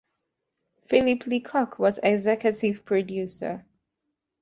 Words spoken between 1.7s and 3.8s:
was executive producer.